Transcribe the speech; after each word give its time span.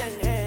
and 0.00 0.37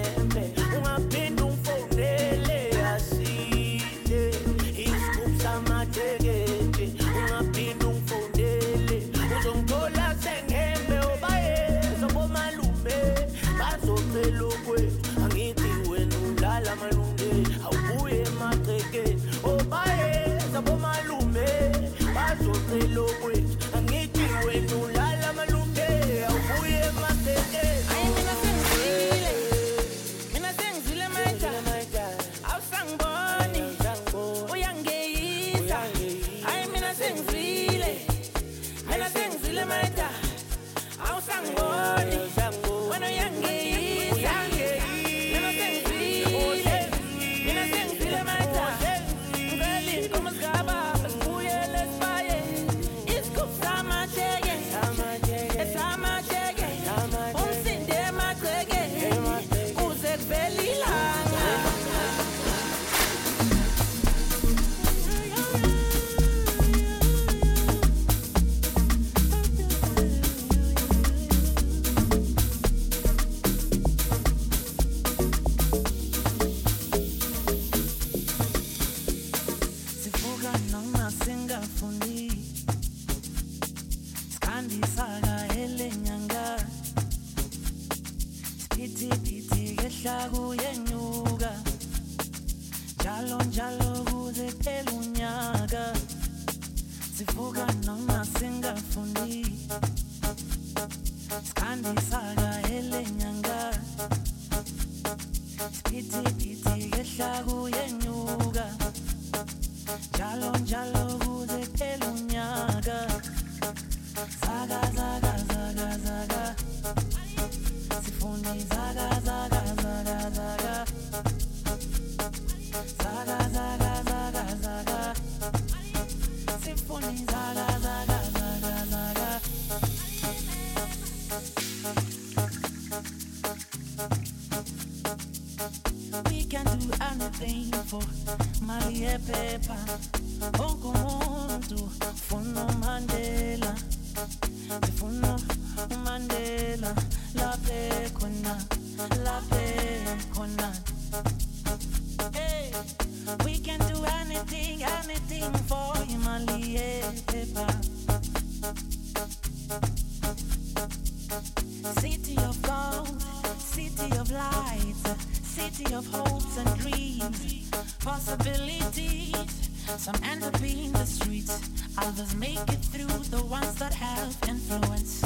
of 174.22 174.48
influence. 174.48 175.22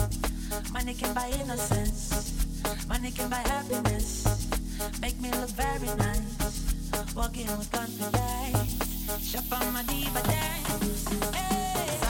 Money 0.72 0.94
can 0.94 1.12
buy 1.12 1.28
innocence. 1.40 2.32
Money 2.88 3.10
can 3.10 3.28
buy 3.28 3.43
happiness. 3.52 4.25
Make 5.00 5.20
me 5.20 5.31
look 5.32 5.50
very 5.50 5.94
nice. 5.96 7.14
Walking 7.14 7.46
with 7.58 7.70
confidence. 7.70 9.31
Shop 9.31 9.60
on 9.60 9.72
my 9.72 9.82
diva 9.82 10.22
dance. 10.22 11.34
Hey. 11.34 12.06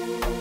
Bolera 0.00 0.20
to 0.20 0.39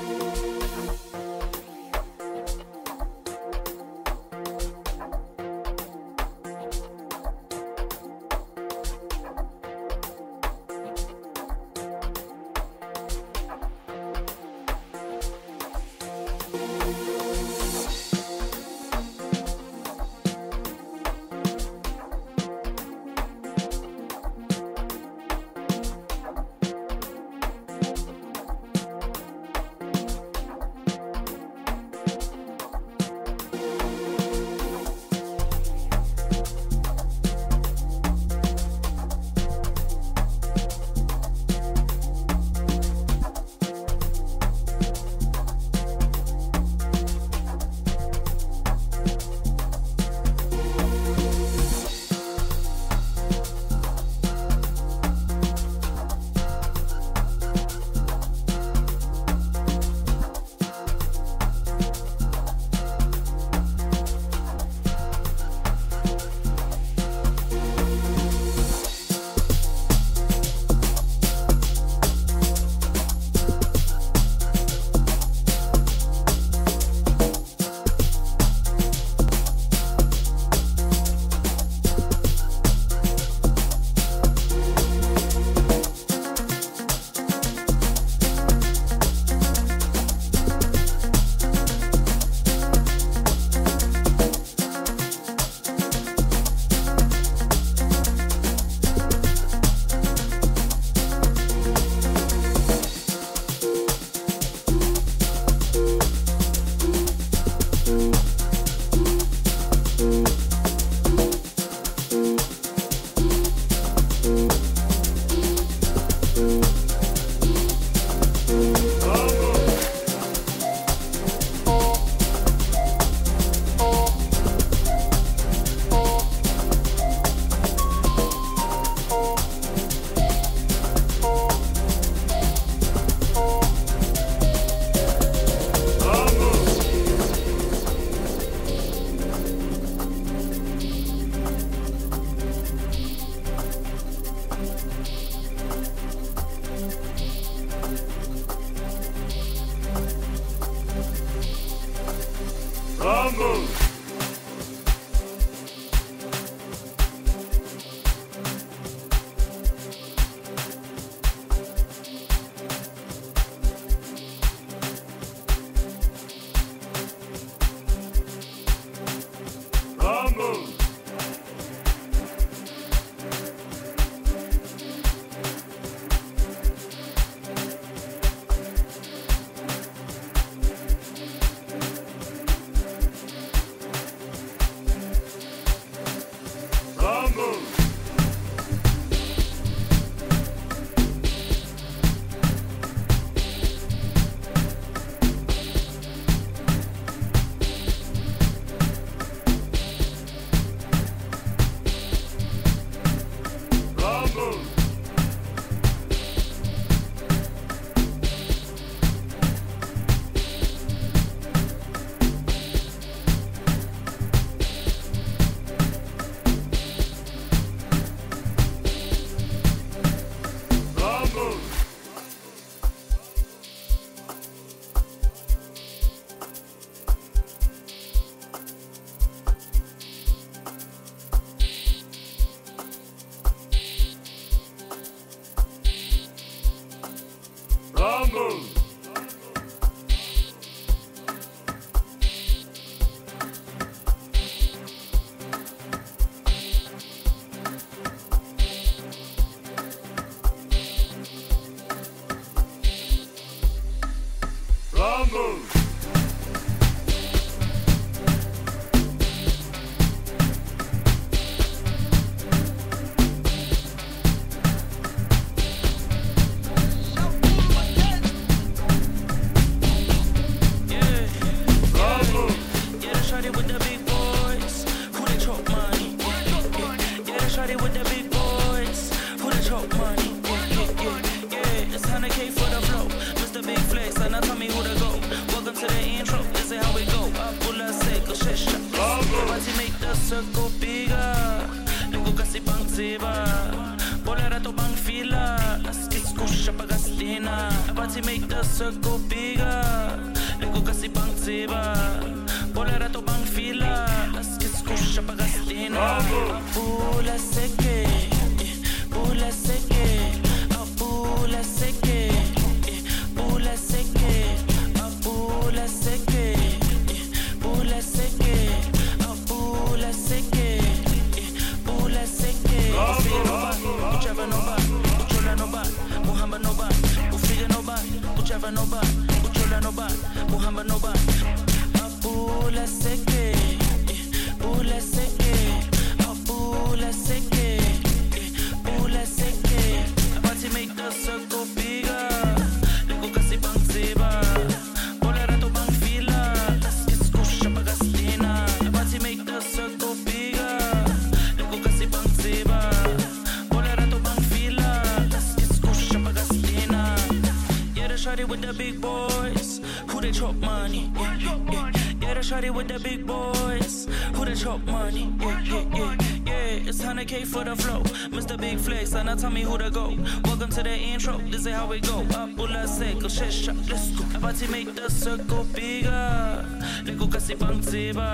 it's 366.99 367.07
100k 367.07 367.45
for 367.45 367.63
the 367.63 367.75
flow. 367.75 368.01
Mr. 368.29 368.59
Big 368.59 368.77
Flex 368.77 369.13
and 369.13 369.27
now 369.27 369.35
tell 369.35 369.49
me 369.49 369.61
who 369.61 369.77
to 369.77 369.89
go. 369.89 370.15
Welcome 370.45 370.69
to 370.71 370.83
the 370.83 370.95
intro 370.95 371.37
this 371.49 371.65
is 371.65 371.73
how 371.73 371.87
we 371.87 371.99
go. 371.99 372.25
Up 372.35 372.57
ula 372.57 372.87
circle 372.87 373.29
shit 373.29 373.53
shot 373.53 373.75
let's 373.89 374.09
go. 374.09 374.23
About 374.37 374.55
to 374.55 374.67
make 374.69 374.93
the 374.95 375.09
circle 375.09 375.63
bigger 375.73 376.65
lekuka 377.05 377.39
sibangtsiba 377.39 378.27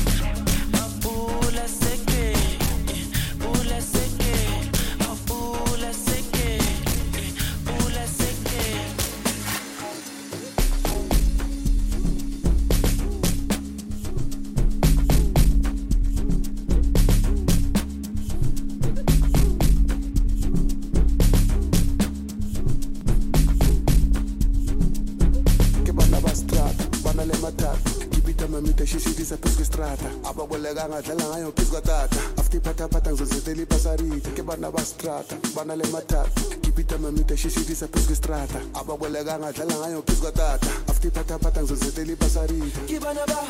ababolekanga 30.92 31.02
dlala 31.02 31.24
ngayo 31.30 31.52
phezu 31.52 31.70
kwatata 31.70 32.20
after 32.38 32.60
iphathaphatha 32.60 33.10
ngizozetela 33.10 33.62
ipasarita 33.62 34.30
ke 34.36 34.42
bana 34.42 34.70
ba 34.70 34.84
strata 34.84 35.36
bana 35.56 35.76
le 35.76 35.84
mathata 35.88 36.40
ke 36.60 36.70
bita 36.70 36.98
mamita 36.98 37.36
shishidisa 37.36 37.88
phezu 37.88 38.06
kwestrata. 38.06 38.60
Ababolekanga 38.74 39.52
dlala 39.52 39.74
ngayo 39.74 40.02
phezu 40.02 40.20
kwatata 40.20 40.68
after 40.88 41.08
iphathaphatha 41.08 41.62
ngizozetela 41.62 42.12
ipasarita 42.12 42.80
Kibana 42.86 43.26
ba 43.26 43.40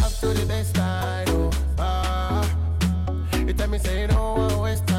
love 0.00 0.18
to 0.20 0.28
the 0.28 0.46
best 0.46 0.78
I 0.78 1.24
know. 1.26 1.50
Ah, 1.78 2.48
you 3.46 3.52
tell 3.52 3.68
me 3.68 3.78
say 3.78 4.06
no 4.06 4.34
one 4.34 4.58
waste 4.60 4.90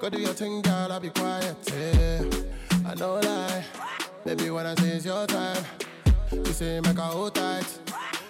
Go 0.00 0.08
do 0.08 0.18
your 0.18 0.32
thing, 0.32 0.62
girl, 0.62 0.90
I'll 0.90 0.98
be 0.98 1.10
quiet. 1.10 1.54
Yeah, 1.70 2.22
I 2.86 2.94
know 2.94 3.20
lie. 3.20 3.62
Baby, 4.24 4.48
when 4.48 4.64
I 4.64 4.74
say 4.76 4.92
it's 4.92 5.04
your 5.04 5.26
time, 5.26 5.62
you 6.32 6.42
say 6.46 6.80
make 6.80 6.96
her 6.96 7.02
hold 7.02 7.34
tight. 7.34 7.66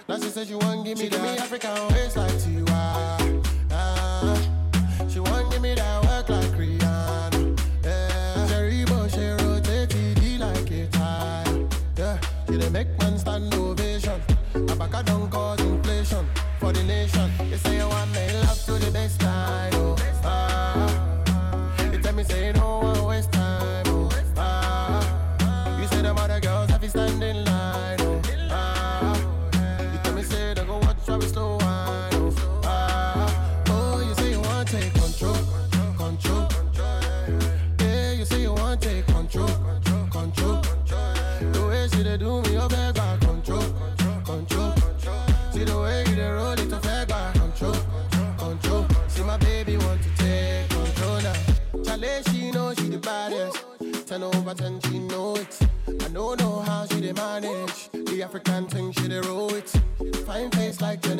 Now 0.08 0.16
she 0.16 0.30
says 0.30 0.48
she 0.48 0.56
won't 0.56 0.84
give 0.84 0.98
me 0.98 1.04
she 1.04 1.10
that. 1.10 1.22
Give 1.22 1.32
me 1.32 1.38
African 1.38 1.94
waist 1.94 2.16
like 2.16 2.32
Tiwa. 2.32 3.44
Ah, 3.70 5.06
she 5.08 5.20
won't 5.20 5.48
give 5.52 5.62
me 5.62 5.74
that 5.74 6.04
work 6.06 6.28
like 6.28 6.50
Rihanna. 6.58 7.60
Yeah, 7.84 8.48
cherry 8.48 8.84
Bush, 8.86 9.12
she 9.14 9.28
rotate 9.28 9.90
TD 9.90 10.40
like 10.40 10.70
a 10.72 10.86
tie. 10.88 11.66
Yeah, 11.96 12.18
she 12.48 12.58
done 12.58 12.72
make 12.72 12.98
man 12.98 13.16
stand 13.16 13.54
ovation. 13.54 14.20
I 14.56 14.74
back 14.74 14.94
a 14.94 15.04
down. 15.04 15.39
ten 54.10 54.24
over 54.24 54.54
ten, 54.54 54.80
she 54.80 54.98
know 54.98 55.36
it. 55.36 55.56
I 55.86 56.08
don't 56.08 56.40
know 56.40 56.58
how 56.58 56.84
she 56.86 57.00
did 57.00 57.14
manage. 57.14 57.90
The 57.92 58.24
African 58.24 58.66
thing, 58.66 58.90
she 58.90 59.06
did 59.06 59.24
roll 59.24 59.54
it. 59.54 59.68
Fine 60.26 60.50
face 60.50 60.80
like 60.80 61.00
Jennifer. 61.00 61.19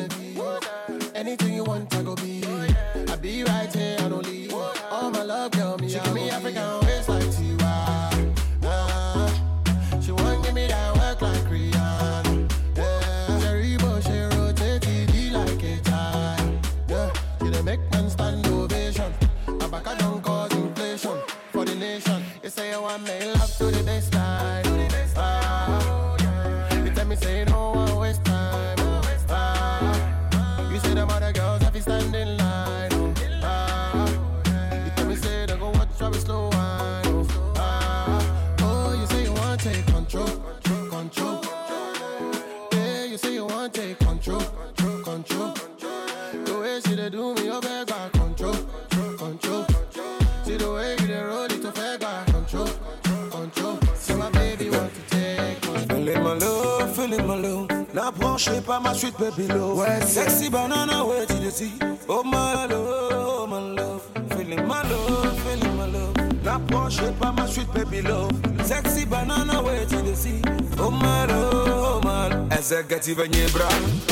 Non, 58.21 58.37
je 58.37 58.43
sais 58.45 58.61
pas 58.61 58.79
ma 58.79 58.93
suite, 58.93 59.15
baby 59.19 59.47
love. 59.47 59.77
Ouais, 59.77 59.99
sexy 60.05 60.49
banana, 60.49 61.03
ouais, 61.03 61.25
did 61.25 61.43
you 61.43 61.51
see? 61.51 61.73
Oh 62.07 62.23
my 62.23 62.67
love, 62.69 63.11
oh 63.11 63.47
my 63.47 63.75
love. 63.75 64.01
Feeling 64.37 64.65
my 64.67 64.81
love, 64.83 65.37
feeling 65.43 65.75
my 65.75 65.87
love. 65.87 66.13
N'approche 66.43 67.01
pas 67.19 67.31
ma 67.31 67.47
suite, 67.47 67.71
baby 67.73 68.01
love. 68.01 68.31
Sexy 68.63 69.05
banana, 69.05 69.61
ouais, 69.61 69.85
did 69.87 70.05
you 70.05 70.15
see? 70.15 70.41
Oh 70.79 70.91
my 70.91 71.25
love, 71.25 71.51
oh 71.53 72.01
my 72.03 72.29
love. 72.29 72.51
Executive 72.51 73.19
in 73.19 73.33
your 73.33 73.49
bra. 73.49 73.67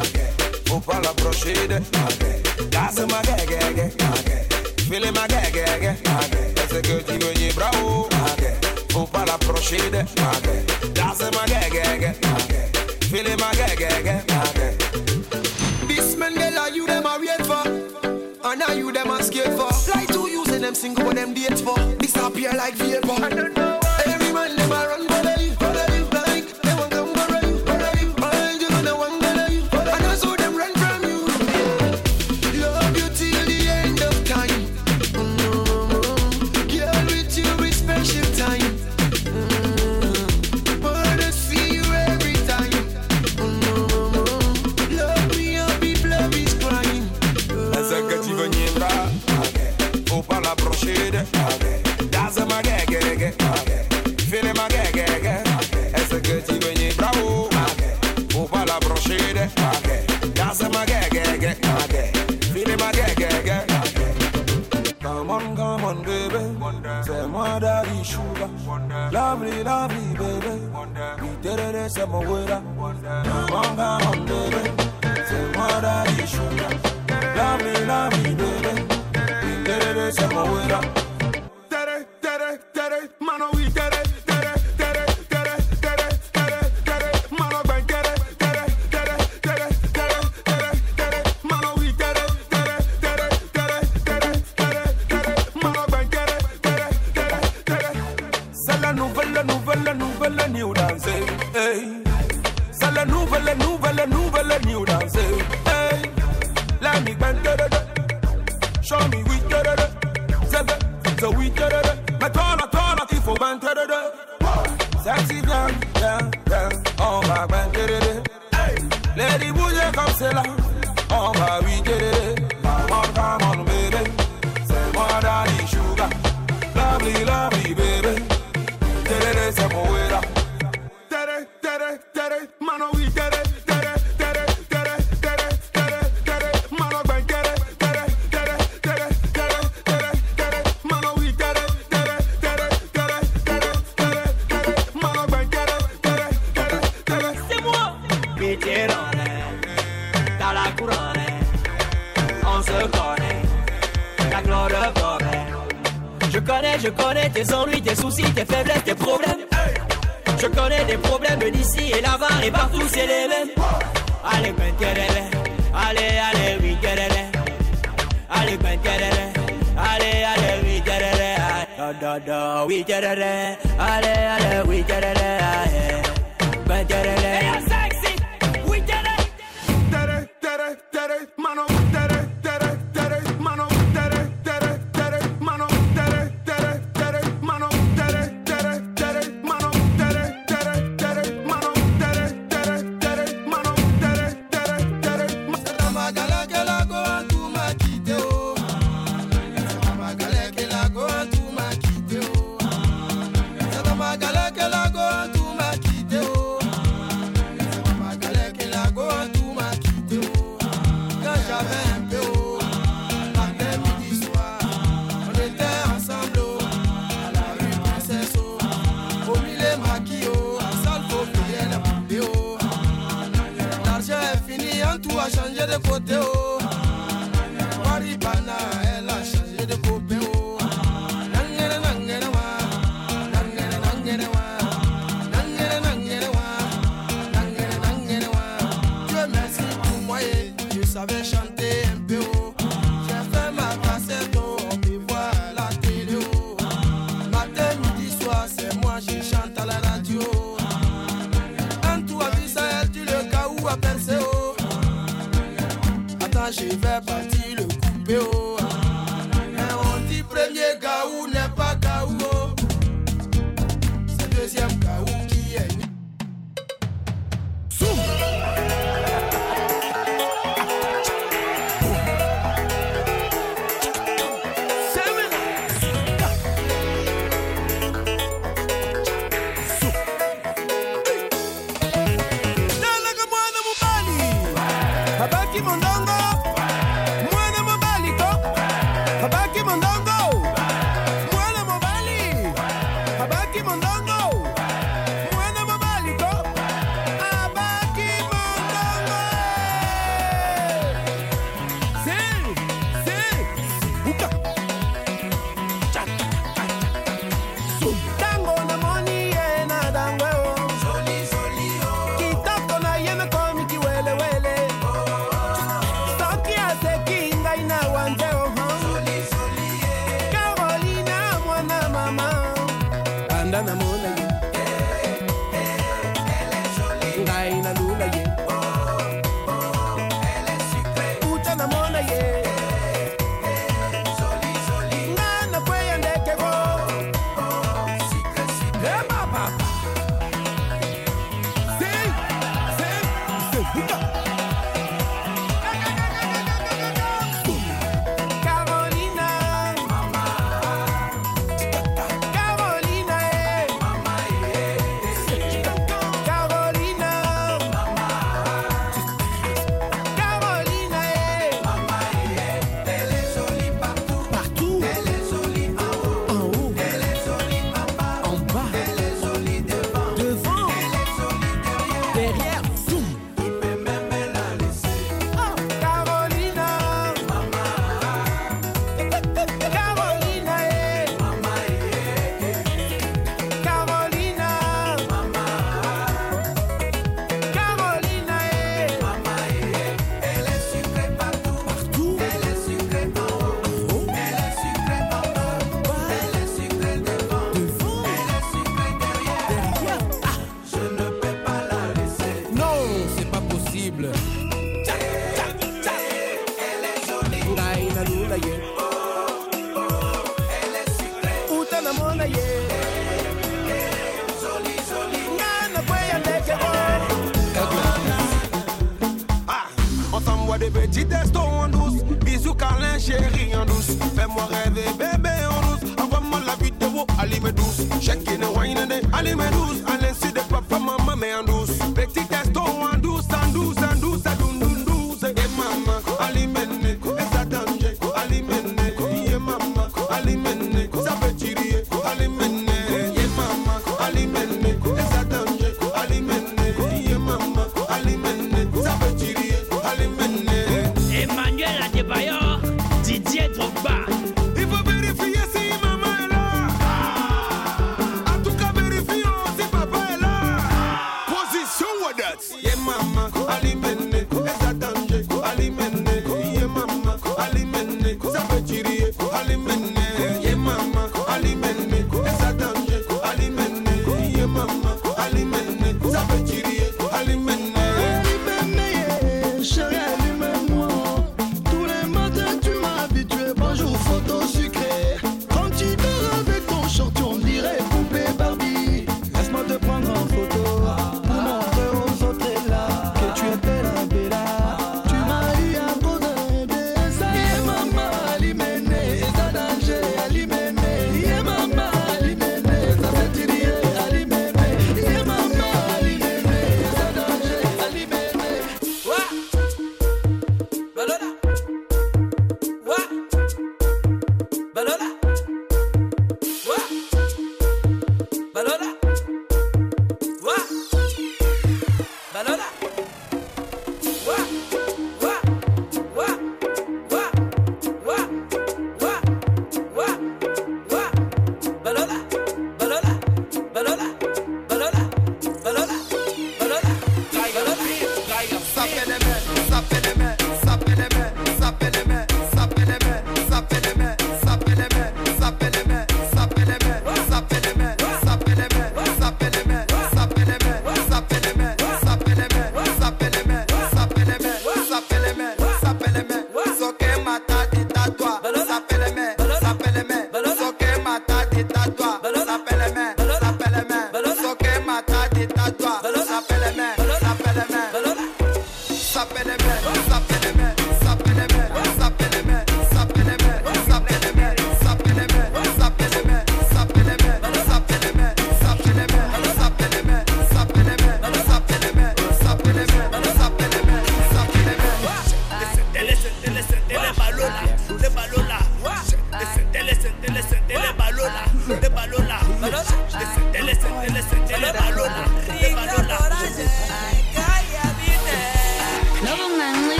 Okay. 0.00 0.30
Faut 0.66 0.80
pas 0.80 1.00
l'approcher 1.00 1.68
de. 1.68 1.76
Okay. 1.76 2.42
Gaz 2.70 2.98
ma 3.00 3.20
gagage. 3.22 3.92
Okay. 4.20 4.46
Feeling 4.88 5.12
my 5.14 5.26
gagage. 5.26 6.00
Okay. 6.06 6.52
Executive 6.56 7.22
in 7.34 7.40
your 7.42 7.52
bra. 7.54 7.70
Okay. 8.32 8.54
Faut 8.92 9.06
pas 9.06 9.24
l'approcher 9.26 9.90
de. 9.90 10.00
Okay. 10.00 10.64
Gaz 10.94 11.20
ma 11.32 11.44
gagage. 11.46 12.14
Okay. 12.44 12.79
Feeling 13.10 13.40
my 13.40 13.52
gay, 13.54 13.74
gay, 13.74 14.02
gay, 14.04 14.22
my 14.28 14.52
gay. 14.54 14.76
This 15.88 16.14
Mandela, 16.14 16.72
you 16.72 16.86
them 16.86 17.04
are 17.06 17.18
real 17.18 17.42
for. 17.42 17.66
And 18.44 18.60
now 18.60 18.70
you 18.70 18.92
them 18.92 19.10
are 19.10 19.20
scared 19.20 19.52
for. 19.58 19.68
Fly 19.72 20.04
to 20.12 20.30
you, 20.30 20.44
them 20.46 20.76
single, 20.76 21.12
them 21.12 21.34
dates 21.34 21.60
for. 21.60 21.74
Disappear 21.96 22.52
like 22.52 22.74
vapor. 22.74 23.10
I 23.10 23.30
don't 23.30 23.56
know 23.56 23.80
why. 23.82 24.02
Every 24.06 24.32
man 24.32 24.54
them 24.54 24.70
a 24.70 24.86
run, 24.86 25.08
for. 25.08 25.29
love 69.62 69.90
me, 69.90 70.14
baby. 70.16 70.54
We 71.22 71.36
did 71.42 71.58
it, 71.60 71.74
it's 71.74 71.96
a 71.96 72.06
mawira. 72.06 72.62
Wanga 72.76 74.06
on 74.06 74.26
baby. 74.26 74.62
Say, 75.28 75.44
what 75.56 75.84
are 75.84 76.08
you, 76.10 76.26
sugar? 76.26 76.70
Love 77.36 77.62
me, 77.64 77.74
love 77.86 78.24
me. 78.24 78.29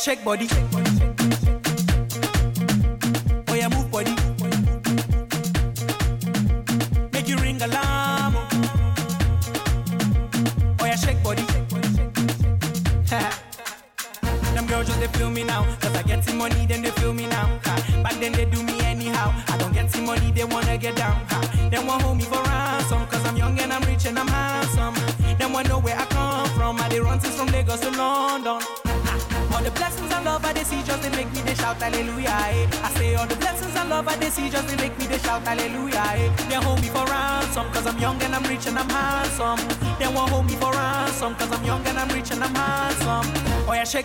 check 0.00 0.24
body. 0.24 0.69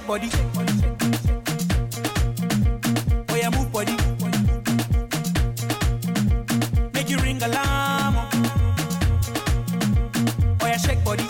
shake 0.06 0.08
body. 0.08 0.30
Oh 3.30 3.36
yeah, 3.36 3.50
move 3.50 3.72
body. 3.72 3.96
Make 6.94 7.10
you 7.10 7.18
ring 7.20 7.42
alarm. 7.42 8.16
Oh 10.62 10.68
yeah, 10.68 10.78
shake 10.78 11.04
body. 11.04 11.26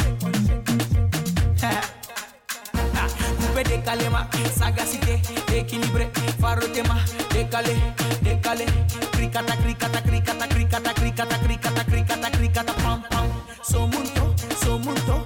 de 3.63 3.81
calema, 3.81 4.27
sagacité, 4.53 5.21
équilibré, 5.53 6.11
farotema, 6.41 6.99
décalé, 7.31 7.73
décalé, 8.21 8.65
cricata, 9.13 9.55
cricata, 9.55 10.01
cricata, 10.03 10.47
cricata, 10.47 10.93
cricata, 10.93 11.39
cricata, 11.39 11.85
cricata, 11.85 12.31
cricata, 12.31 12.73
pam, 12.83 13.01
pam, 13.09 13.27
somunto, 13.63 14.35
somunto, 14.61 15.25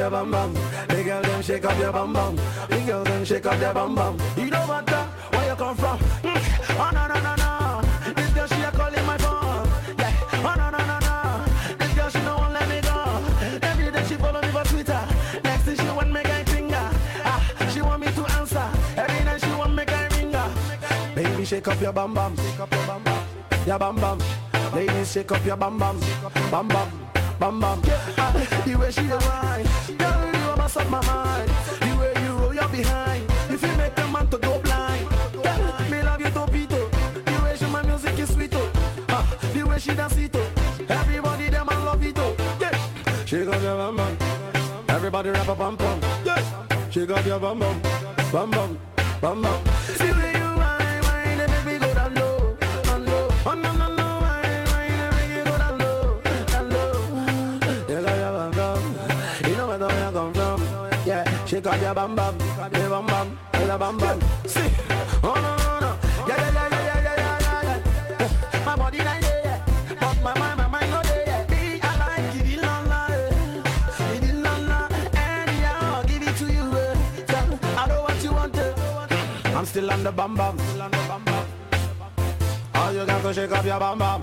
your 0.00 0.10
bum 0.10 0.30
bum. 0.30 0.54
Big 0.88 1.04
girl, 1.04 1.20
them 1.20 1.42
shake 1.42 1.64
up 1.66 1.78
your 1.78 1.92
bum 1.92 2.12
bum. 2.14 2.34
Big 2.70 2.86
girl, 2.86 3.04
them 3.04 3.22
shake 3.22 3.44
up 3.44 3.60
your 3.60 3.74
bum 3.74 3.94
bum. 3.94 4.16
You 4.34 4.48
don't 4.48 4.66
matter 4.66 4.94
uh, 4.94 5.06
where 5.32 5.48
you 5.50 5.54
come 5.54 5.76
from. 5.76 5.98
Mm. 6.24 6.40
Oh 6.80 6.90
no 6.96 7.06
no 7.06 7.16
no 7.20 7.34
no. 7.36 8.12
This 8.14 8.30
girl 8.32 8.46
she 8.46 8.62
a 8.62 8.70
calling 8.70 9.04
my 9.04 9.18
phone. 9.18 9.68
Yeah. 9.98 10.12
Oh 10.48 10.54
no 10.56 10.70
no 10.70 10.80
no 10.90 10.96
no. 11.06 11.76
This 11.76 11.92
girl 11.94 12.08
she 12.08 12.20
no 12.22 12.38
won't 12.38 12.52
let 12.54 12.66
me 12.70 12.80
go. 12.80 12.96
Every 13.68 13.90
day 13.90 14.04
she 14.08 14.14
follow 14.14 14.40
me 14.40 14.48
for 14.48 14.64
Twitter. 14.64 15.02
Next 15.44 15.64
thing 15.64 15.76
she 15.76 15.90
want 15.92 16.10
me 16.10 16.22
guy 16.22 16.44
finger. 16.44 16.88
Ah, 17.24 17.68
she 17.70 17.82
want 17.82 18.00
me 18.00 18.06
to 18.10 18.24
answer. 18.38 18.66
Every 18.96 19.22
night 19.22 19.40
she 19.44 19.52
want 19.52 19.74
me 19.74 19.84
guy 19.84 20.08
ringer. 20.16 20.48
Baby, 21.14 21.44
shake 21.44 21.68
up 21.68 21.78
your 21.78 21.92
bum 21.92 22.14
bum. 22.14 22.34
Shake 22.36 22.60
up 22.60 22.72
your 22.72 22.86
bum 22.86 23.02
bum. 23.04 23.24
Your 23.66 23.78
bum 23.78 23.96
bum. 23.96 24.18
Ladies, 24.74 25.12
shake 25.12 25.30
up 25.30 25.44
your 25.44 25.56
bum 25.56 25.78
bum. 25.78 26.00
Bum 26.50 26.68
bum 26.68 26.99
bam 27.40 27.58
bam. 27.58 27.80
Yeah. 27.84 27.98
Uh, 28.18 28.64
the 28.64 28.74
way 28.76 28.90
she 28.92 29.08
a 29.08 29.18
whine, 29.18 29.66
girl, 29.96 30.20
you 30.32 30.50
a 30.50 30.56
mess 30.56 30.76
up 30.76 30.88
my 30.90 31.00
mind. 31.06 31.50
The 31.80 31.96
way 31.98 32.12
you 32.22 32.32
roll 32.36 32.54
your 32.54 32.68
behind, 32.68 33.24
if 33.48 33.62
you 33.62 33.76
make 33.76 33.98
a 33.98 34.06
man 34.08 34.28
to 34.28 34.38
go 34.38 34.58
blind. 34.60 35.08
Girl, 35.32 35.90
me 35.90 36.02
love 36.02 36.20
you 36.20 36.30
to 36.36 36.44
pito. 36.52 36.80
The 37.24 37.42
way 37.42 37.56
she 37.56 37.66
my 37.66 37.82
music 37.82 38.18
is 38.18 38.32
sweet 38.32 38.54
oh. 38.54 38.70
Uh, 39.08 39.24
the 39.54 39.62
way 39.62 39.78
she 39.78 39.94
dance 39.94 40.16
it 40.18 40.36
oh. 40.36 40.86
Everybody 40.88 41.48
them 41.48 41.68
I 41.70 41.84
love 41.84 42.04
it 42.04 42.18
oh. 42.18 42.36
Yeah. 42.60 43.24
She 43.24 43.44
got 43.44 43.60
your 43.62 43.76
bam 43.76 43.96
bam. 43.96 44.16
Everybody 44.88 45.30
rap 45.30 45.48
a 45.48 45.54
bam 45.54 45.76
bam. 45.76 46.00
Yeah. 46.24 46.90
She 46.90 47.06
got 47.06 47.24
your 47.24 47.40
bam 47.40 47.58
bam, 47.58 47.80
bam 48.32 48.50
bam, 48.50 48.78
bam 49.20 49.42
bam. 49.42 50.19
Bam 61.70 62.16
bam, 62.16 62.16
bam 62.16 63.06
bam, 63.06 63.78
bam 63.78 63.98
bam. 63.98 64.18
See, 64.44 64.70
oh 65.22 65.34
no 65.34 65.56
no 65.56 65.80
no, 65.80 65.90
yeah 66.26 66.36
yeah 66.36 66.50
yeah 66.54 66.68
yeah 66.70 67.00
yeah 67.02 67.16
yeah 67.16 67.38
yeah 67.62 67.78
yeah. 68.10 68.64
My 68.66 68.74
body 68.76 68.98
like 68.98 69.22
yeah, 69.22 69.62
but 70.00 70.16
my 70.22 70.34
mind 70.38 70.56
my 70.58 70.66
mind 70.66 70.90
no. 70.90 71.00
Yeah. 71.04 71.46
I 71.82 71.92
like 72.00 72.34
it 72.34 72.46
in 72.54 72.60
la 72.60 72.80
la, 72.90 73.00
it 74.14 74.22
in 74.24 74.42
la 74.42 74.54
la. 74.56 74.88
Anyhow, 75.14 76.02
give 76.08 76.22
it 76.22 76.36
to 76.38 76.46
you. 76.52 76.66
Tell 77.26 77.58
I 77.78 77.86
know 77.86 78.02
what 78.02 78.24
you 78.24 78.32
want. 78.32 78.56
I'm 79.54 79.64
still 79.64 79.90
on 79.92 80.02
the 80.02 80.10
bam 80.10 80.34
bam. 80.34 80.58
All 82.74 82.92
you 82.92 83.06
got 83.06 83.22
to 83.22 83.32
shake 83.32 83.52
up 83.52 83.64
your 83.64 83.78
bam 83.78 83.98
bam. 83.98 84.20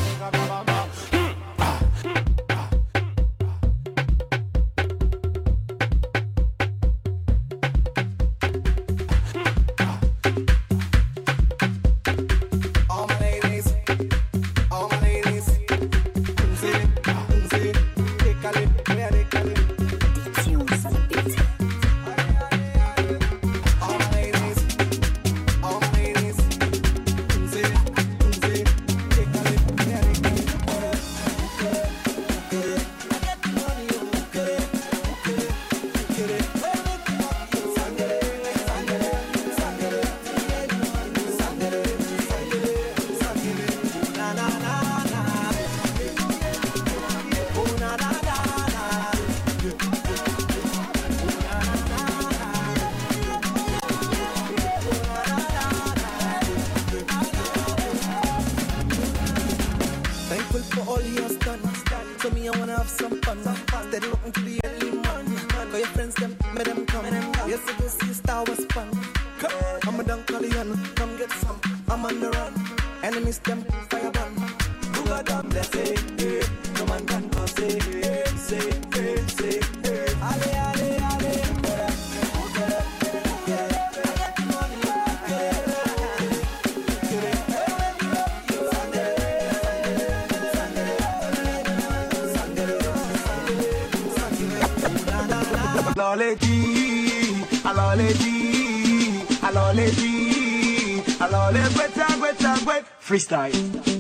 freestyle. 103.17 103.96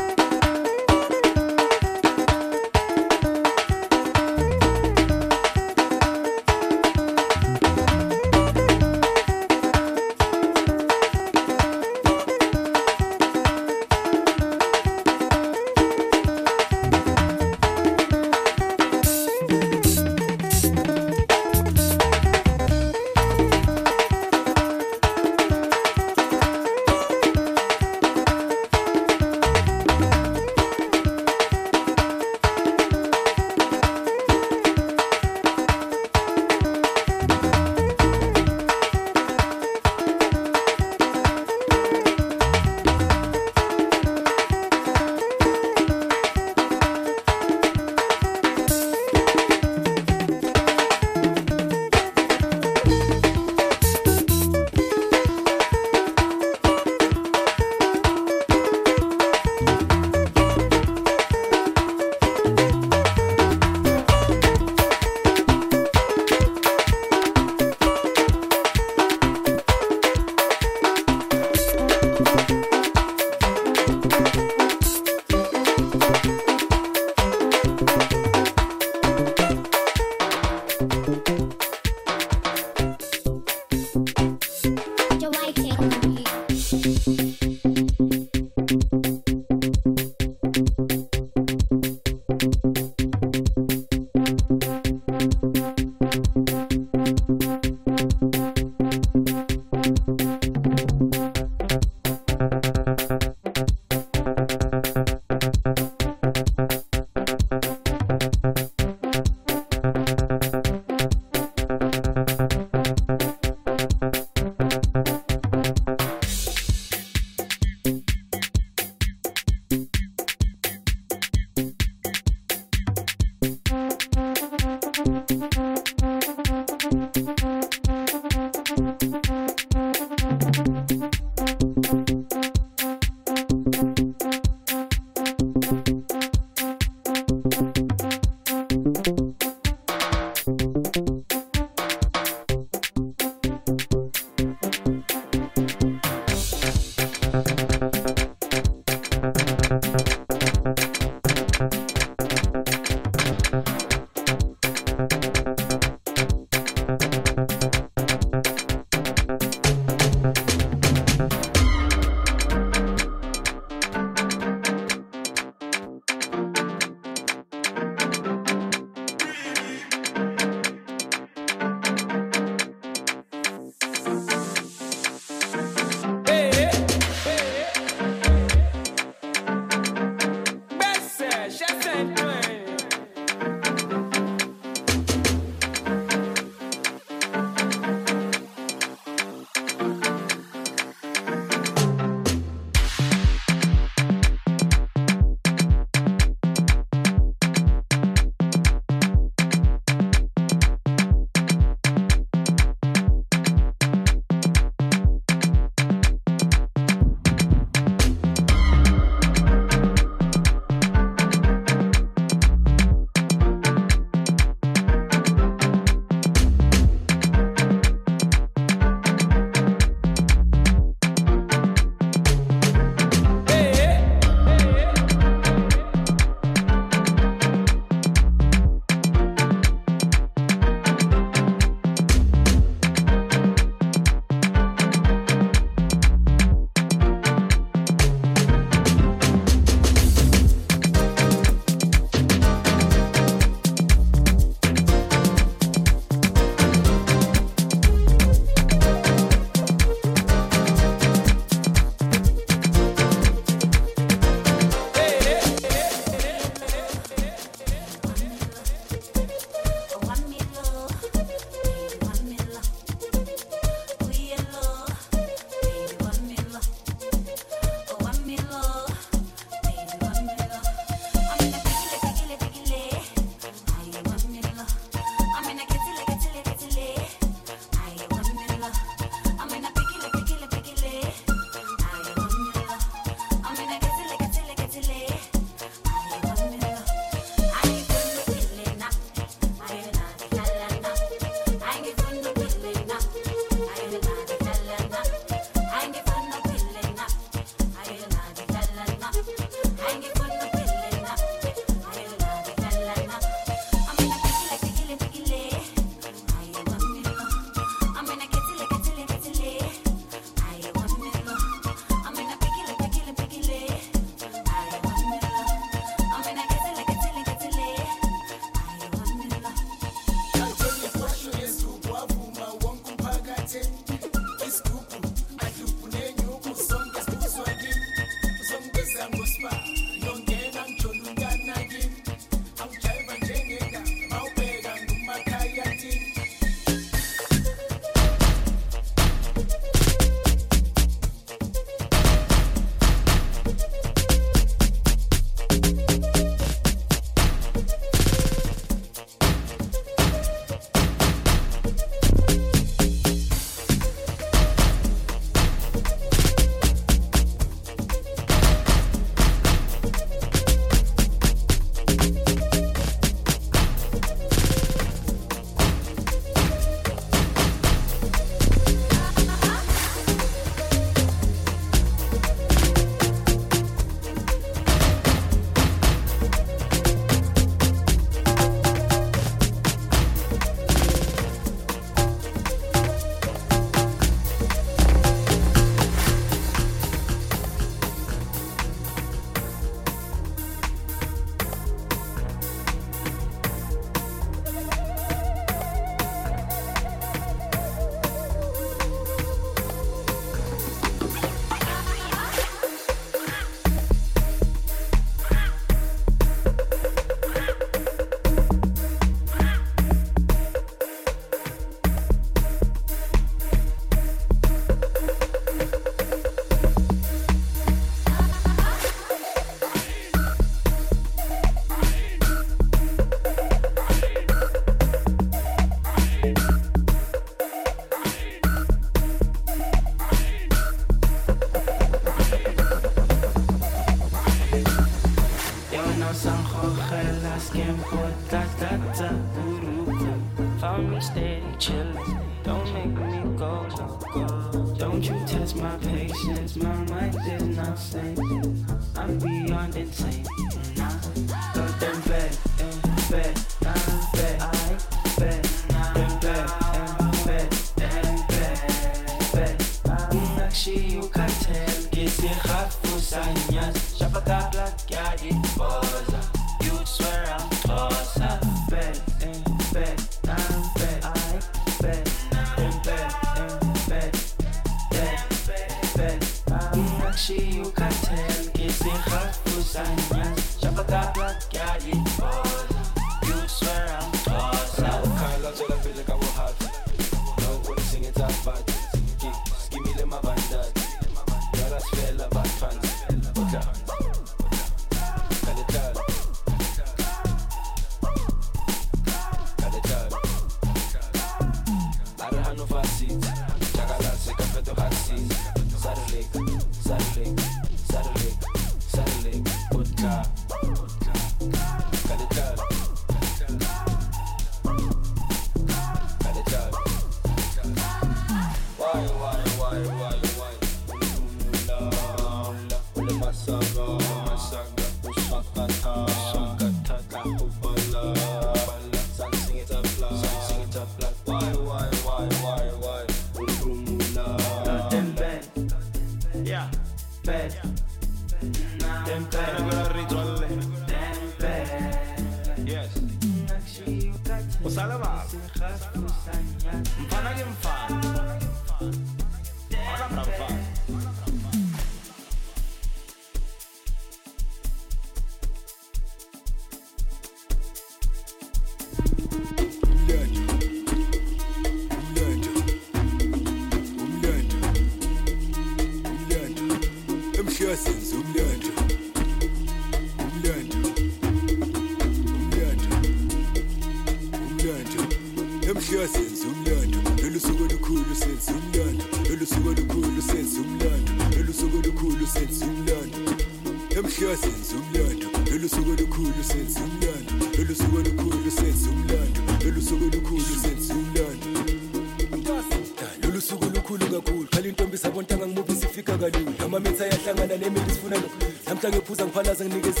kodwa 598.84 598.90
ngiyophuza 598.90 599.24
ngiphalaza 599.24 599.64
nginikeza 599.64 600.00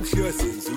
Ngiyamuhliya 0.00 0.32
senza 0.32 0.70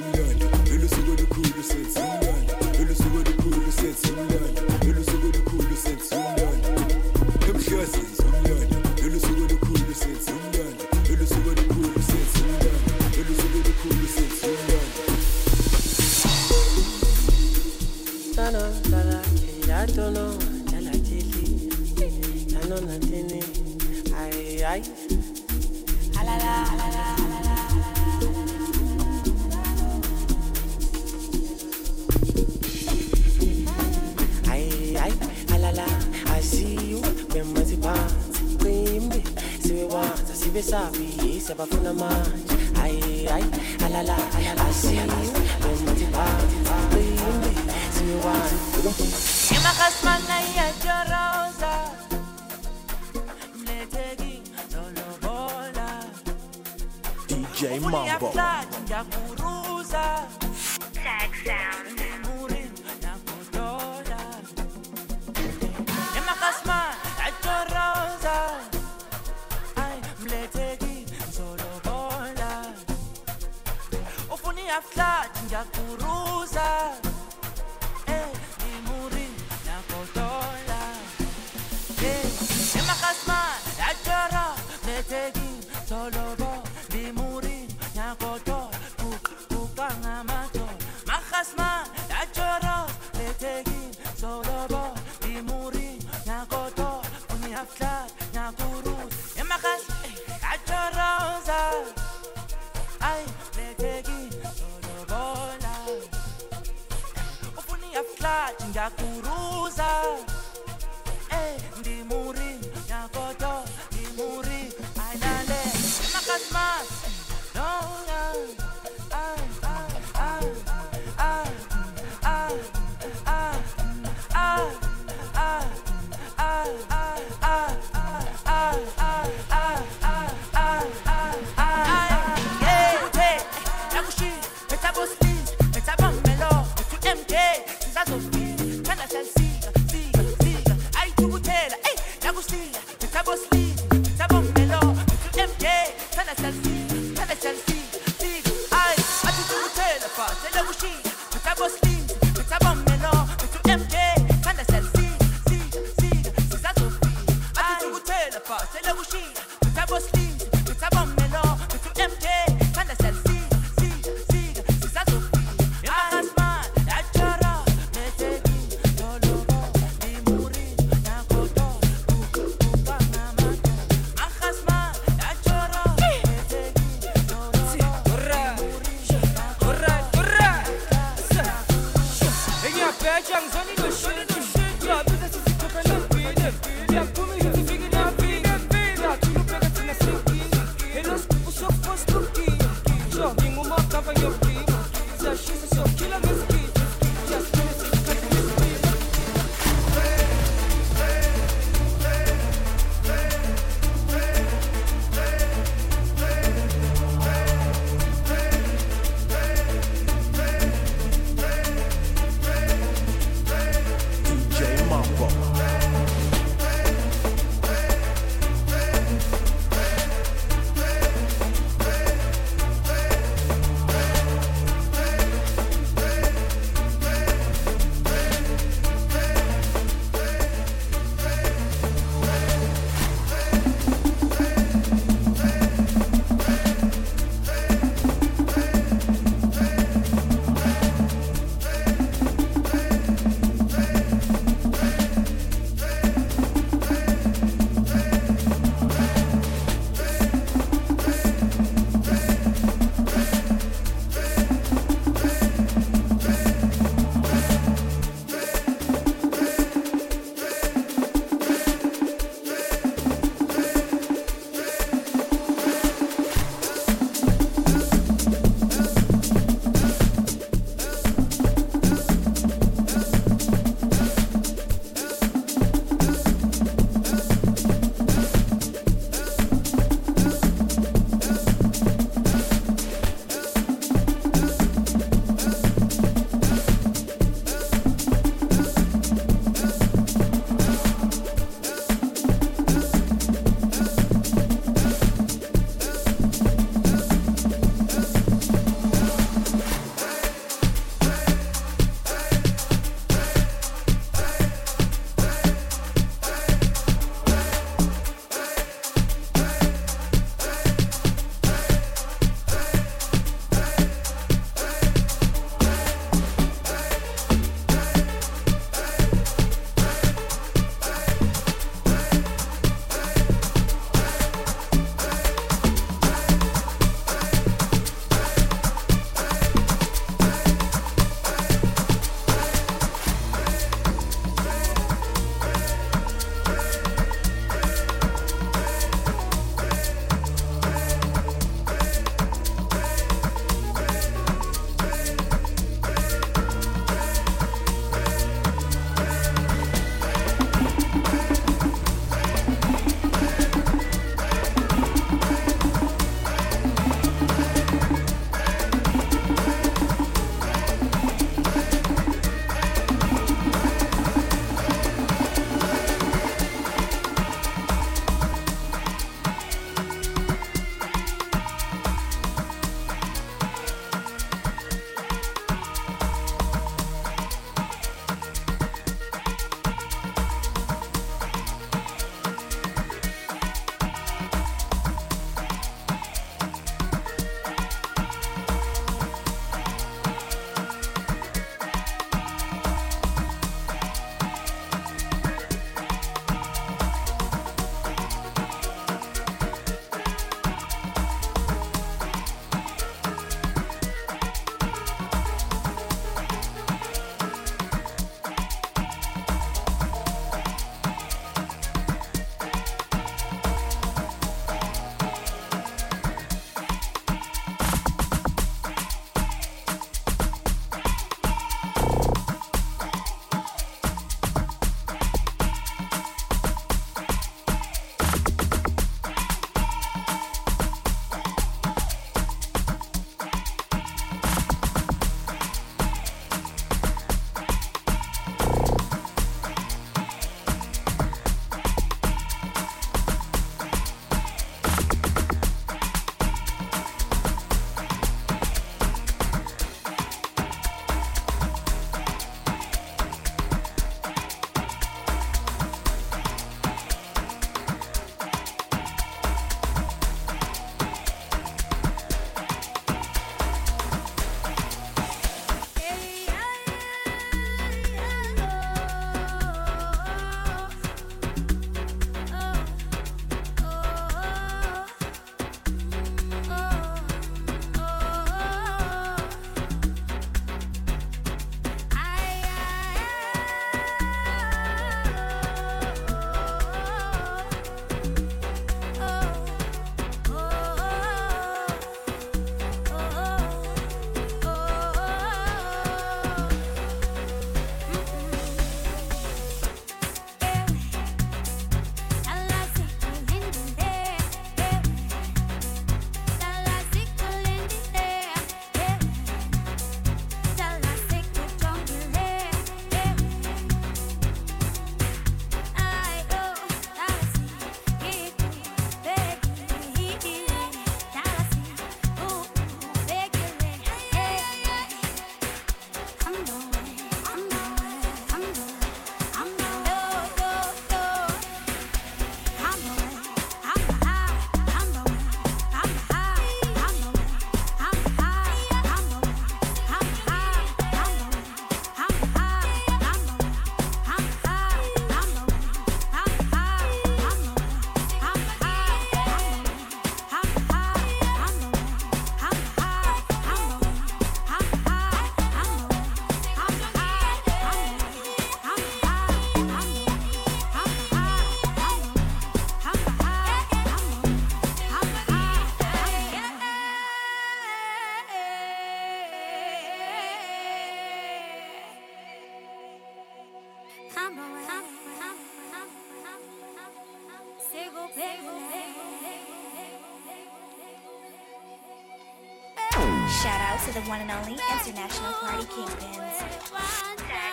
Shout 583.43 583.59
out 583.59 583.79
to 583.85 583.93
the 583.93 583.99
one 584.07 584.21
and 584.21 584.31
only 584.31 584.53
International 584.53 585.33
Party 585.33 585.65
Kingpins. 585.65 587.52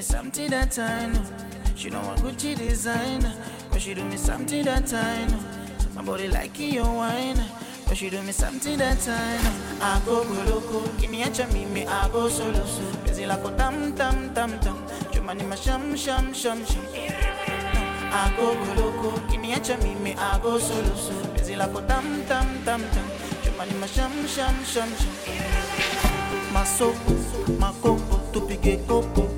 me 0.00 0.04
something 0.04 0.48
that 0.48 0.78
I 0.78 1.08
know. 1.08 1.22
She 1.76 1.90
know 1.90 2.00
what 2.00 2.20
Gucci 2.20 2.56
design, 2.56 3.20
but 3.70 3.82
she 3.82 3.92
do 3.92 4.02
me 4.02 4.16
something 4.16 4.64
that 4.64 4.94
I 4.94 5.26
know. 5.26 5.38
My 5.94 6.02
body 6.02 6.26
like 6.28 6.58
your 6.58 6.86
wine, 6.86 7.38
but 7.86 7.98
she 7.98 8.08
do 8.08 8.22
me 8.22 8.32
something 8.32 8.78
that 8.78 9.06
I 9.06 9.42
know. 9.42 9.52
I 9.82 10.00
go 10.06 10.24
goloko, 10.24 10.88
kiniacha 10.96 11.52
mimi, 11.52 11.86
I 11.86 12.08
go 12.08 12.30
solo 12.30 12.64
so. 12.64 12.82
Pezi 13.04 13.26
lako 13.26 13.54
tam 13.58 13.92
tam 13.94 14.32
tam 14.32 14.58
tam, 14.60 14.78
chumani 15.12 15.44
masham 15.44 15.94
sham 15.94 16.32
sham 16.32 16.64
sham. 16.64 16.84
I 18.10 18.32
go 18.38 18.54
goloko, 18.56 19.18
kiniacha 19.28 19.76
mimi, 19.82 20.14
I 20.14 20.38
go 20.42 20.58
solo 20.58 20.94
so. 20.94 21.12
Pezi 21.36 21.56
lako 21.58 21.86
tam 21.86 22.24
tam 22.26 22.46
tam 22.64 22.80
tam, 22.94 23.04
chumani 23.42 23.76
masham 23.82 24.26
sham 24.26 24.64
sham 24.64 24.88
sham. 24.96 25.14
Masoko, 26.54 27.14
makoko, 27.60 28.16
tupige 28.32 28.78
kopo. 28.86 29.29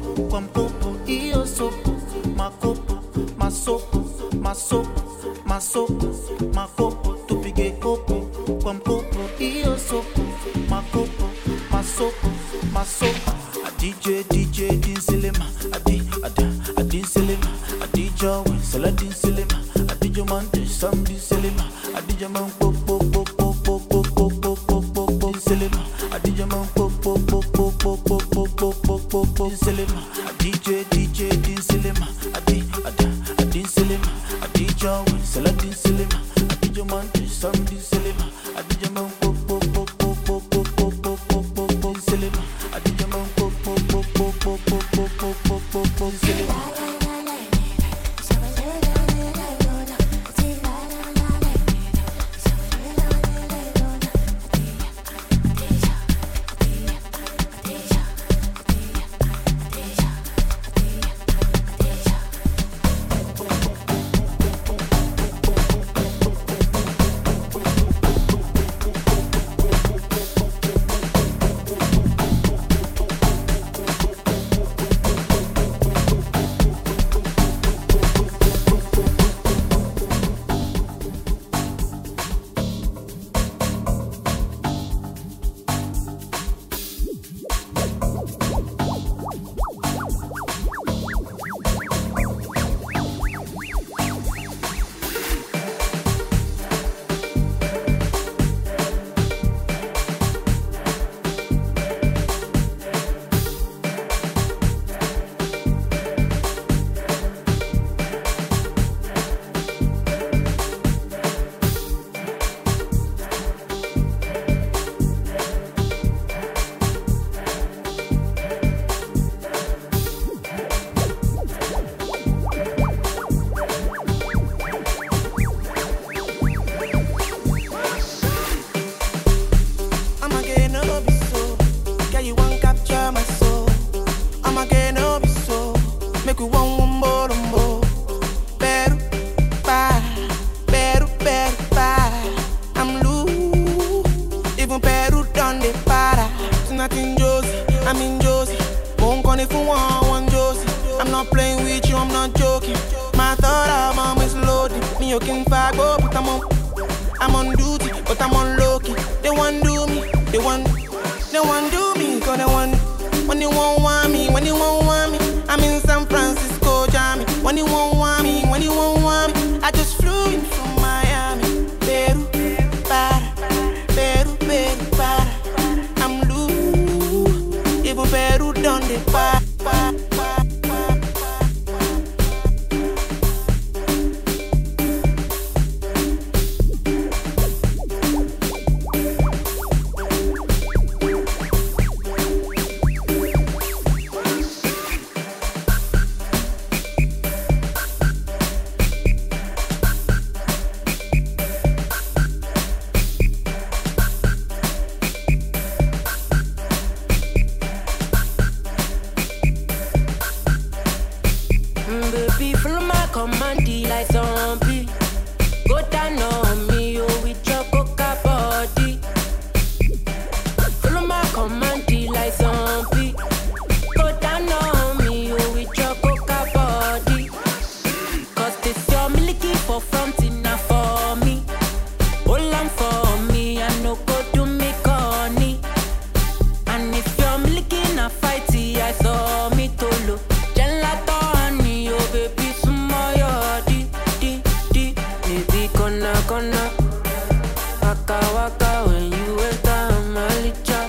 waka 248.08 248.34
waka 248.34 248.88
when 248.88 249.12
you 249.12 249.38
enter 249.40 249.84
malicha. 250.14 250.80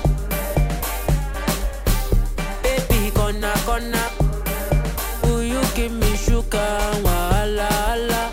Baby, 2.64 3.12
gonna 3.16 3.54
gonna. 3.66 4.10
Will 5.24 5.44
you 5.44 5.62
give 5.76 5.92
me 5.92 6.16
sugar? 6.16 6.80
Wala 7.04 7.70
ala. 7.94 8.32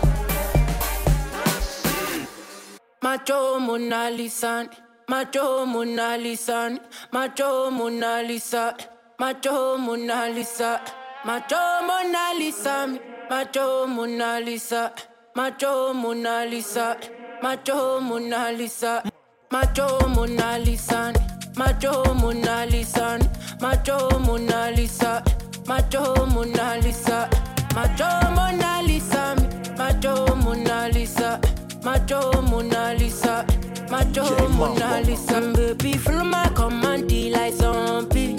Macho 3.01 3.59
Mona 3.59 4.09
Lisa, 4.11 4.69
Macho 5.07 5.65
Mona 5.65 6.17
Lisa, 6.17 6.79
Macho 7.11 7.69
Mona 7.71 8.23
Lisa, 8.23 8.75
Macho 9.19 9.77
Mona 9.77 10.29
Lisa, 10.29 10.81
Macho 11.25 11.81
Mona 11.87 12.33
Lisa, 12.33 12.99
Macho 13.29 13.87
Mona 13.87 14.39
Lisa, 14.39 14.39
Macho 14.39 14.39
Mona 14.39 14.39
Lisa. 14.39 14.93
Macho 15.33 15.93
Mona 15.93 16.45
Lisa. 16.45 16.97
Macho 17.41 17.99
Mona 18.01 18.51
Lisa, 18.51 19.03
macho 19.51 19.99
Mona 20.09 20.57
Lisa, 20.59 21.11
macho 21.55 22.03
Mona 22.13 22.65
Lisa, 22.65 23.17
macho 23.59 24.19
Mona 24.19 24.71
Lisa, 24.71 25.23
macho 25.67 26.25
Mona 26.27 26.77
Lisa, 26.81 27.29
macho 27.75 28.09
Mona 28.35 28.81
Lisa, 28.83 29.35
macho 29.77 30.35
Mona 30.35 30.87
Lisa, 30.93 31.39
macho 31.83 32.41
Mona 32.43 32.93
Lisa, 32.93 33.45
macho 33.89 34.49
Mona 34.49 35.01
Lisa, 35.01 35.41
baby, 35.55 35.93
follow 35.97 36.23
my 36.23 36.47
command, 36.49 37.11
like 37.31 37.53
zombie. 37.53 38.30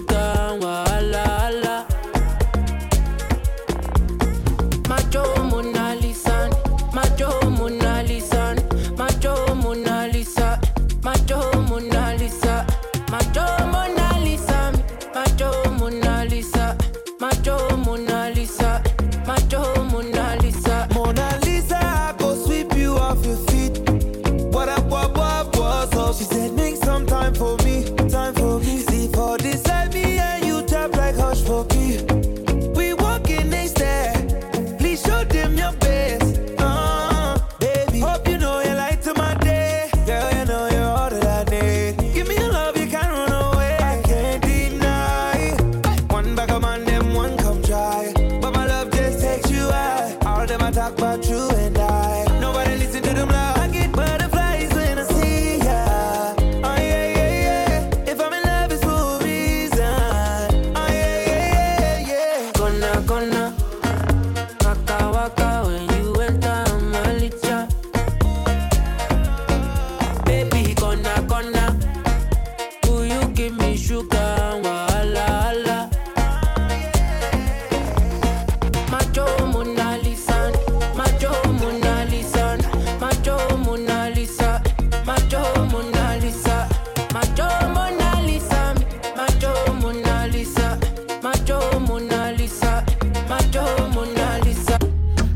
lockdown. 0.00 0.87